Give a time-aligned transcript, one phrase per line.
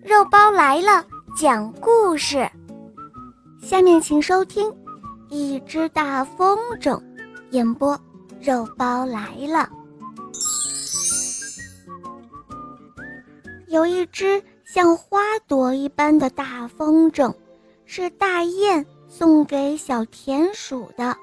[0.00, 1.04] 肉包来了，
[1.36, 2.48] 讲故事。
[3.60, 4.70] 下面请收听
[5.28, 6.96] 《一只大风筝》，
[7.50, 7.98] 演播
[8.40, 9.68] 肉包来了。
[13.68, 17.34] 有一只像花朵一般的大风筝，
[17.84, 21.16] 是大雁送给小田鼠的。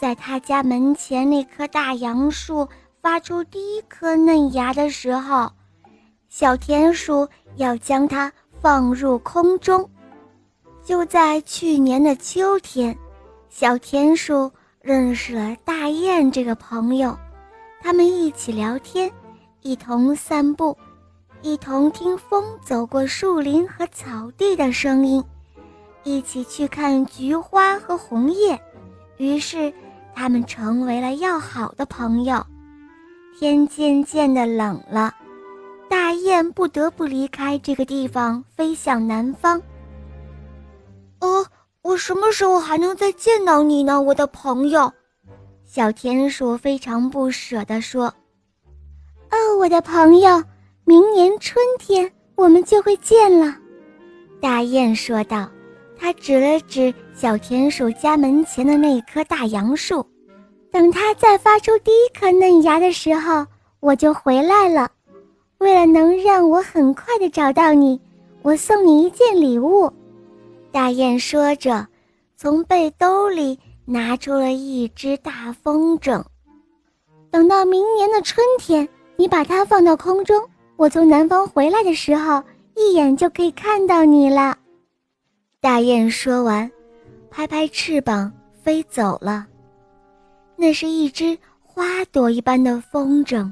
[0.00, 2.68] 在他家门前那棵大杨树
[3.00, 5.50] 发出第一颗嫩芽的时候。
[6.36, 9.88] 小田鼠要将它放入空中。
[10.82, 12.98] 就在去年的秋天，
[13.48, 14.50] 小田鼠
[14.80, 17.16] 认识了大雁这个朋友，
[17.80, 19.08] 他们一起聊天，
[19.62, 20.76] 一同散步，
[21.40, 25.22] 一同听风走过树林和草地的声音，
[26.02, 28.60] 一起去看菊花和红叶。
[29.18, 29.72] 于是，
[30.12, 32.44] 他们成为了要好的朋友。
[33.38, 35.14] 天渐渐的冷了。
[35.88, 39.60] 大雁不得不离开这个地方，飞向南方。
[41.20, 41.46] 哦，
[41.82, 44.92] 我什么时候还能再见到你呢，我的朋友？
[45.64, 48.06] 小田鼠非常不舍地说
[49.30, 50.42] ：“哦，我的朋友，
[50.84, 53.56] 明年春天我们就会见了。”
[54.40, 55.48] 大雁说道。
[55.96, 60.04] 它指了指小田鼠家门前的那棵大杨树，
[60.70, 63.46] 等它再发出第一颗嫩芽的时候，
[63.78, 64.90] 我就回来了。
[65.64, 67.98] 为了能让我很快的找到你，
[68.42, 69.90] 我送你一件礼物。”
[70.70, 71.88] 大雁说着，
[72.36, 76.22] 从背兜里拿出了一只大风筝。
[77.30, 82.42] 等到明年的春天，你把它放到空中，我从南方回来的时候，
[82.76, 84.54] 一眼就可以看到你了。
[85.62, 86.70] 大雁说完，
[87.30, 88.30] 拍拍翅膀
[88.62, 89.46] 飞走了。
[90.56, 93.50] 那是一只花朵一般的风筝。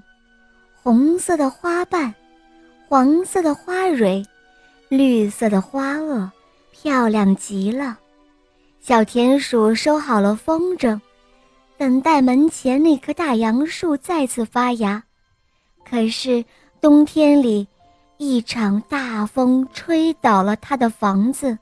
[0.83, 2.12] 红色的花瓣，
[2.88, 4.20] 黄色的花蕊，
[4.89, 6.28] 绿色的花萼，
[6.72, 7.97] 漂亮极了。
[8.80, 11.00] 小田鼠收好了风筝，
[11.78, 15.01] 等待门前那棵大杨树再次发芽。
[15.89, 16.45] 可是
[16.80, 17.64] 冬天里，
[18.17, 21.56] 一场大风吹倒了他的房子，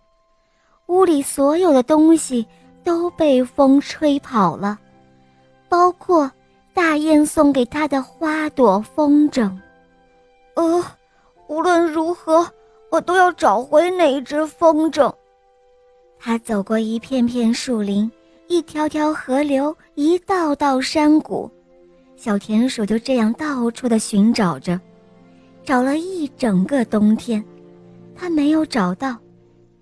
[0.86, 2.46] 屋里所有的东西
[2.82, 4.78] 都被风吹跑了，
[5.68, 6.32] 包括。
[6.80, 9.54] 大雁送给他的花朵风筝，
[10.54, 10.82] 呃，
[11.46, 12.50] 无论如何，
[12.90, 15.12] 我都要找回那只风筝。
[16.18, 18.10] 他走过一片片树林，
[18.48, 21.50] 一条条河流，一道道山谷，
[22.16, 24.80] 小田鼠就这样到处的寻找着，
[25.62, 27.44] 找了一整个冬天，
[28.16, 29.14] 他没有找到，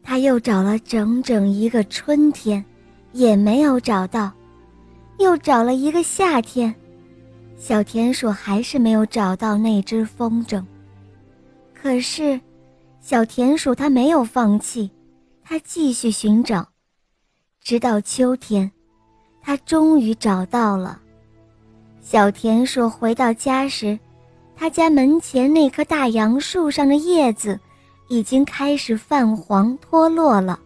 [0.03, 2.63] 他又找了整整一个春天，
[3.13, 4.33] 也没有找到，
[5.19, 6.75] 又找了一个夏天。
[7.59, 10.65] 小田鼠还是没有找到那只风筝，
[11.75, 12.41] 可是，
[13.01, 14.89] 小田鼠它没有放弃，
[15.43, 16.67] 它继续寻找，
[17.61, 18.71] 直到秋天，
[19.43, 21.01] 它终于找到了。
[22.01, 23.99] 小田鼠回到家时，
[24.57, 27.59] 他家门前那棵大杨树上的叶子
[28.09, 30.59] 已经开始泛黄脱落了。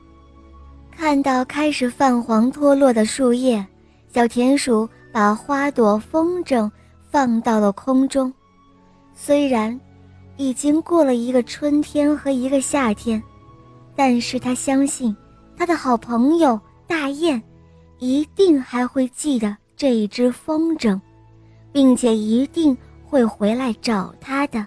[0.91, 3.67] 看到开始泛黄脱落的树叶，
[4.13, 6.71] 小田鼠把花朵风筝。
[7.13, 8.33] 放到了空中，
[9.15, 9.79] 虽然
[10.39, 13.23] 已经过了一个春天和一个夏天，
[13.95, 15.15] 但是他相信
[15.55, 17.41] 他的好朋友大雁
[17.99, 20.99] 一定还会记得这一只风筝，
[21.71, 22.75] 并且一定
[23.05, 24.67] 会回来找他的。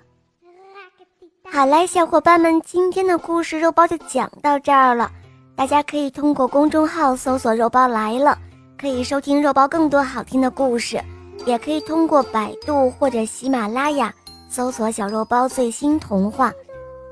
[1.52, 5.12] 好嘞，小伙伴们，今天的故事肉包就讲到这儿了。
[5.56, 8.38] 大家可以通过公众号搜索“肉包来了”，
[8.78, 11.02] 可以收听肉包更多好听的故事。
[11.46, 14.14] 也可以通过百度或者喜马拉雅
[14.50, 16.52] 搜索“小肉包最新童话”。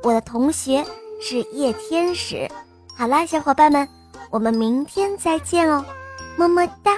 [0.03, 0.83] 我的同学
[1.21, 2.49] 是叶天使。
[2.95, 3.87] 好啦，小伙伴们，
[4.29, 5.83] 我们明天再见哦，
[6.37, 6.97] 么么哒。